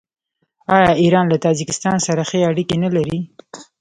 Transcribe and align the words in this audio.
آیا 0.75 0.91
ایران 1.03 1.25
له 1.29 1.37
تاجکستان 1.45 1.97
سره 2.07 2.21
ښې 2.29 2.39
اړیکې 2.51 2.75
نلري؟ 2.83 3.17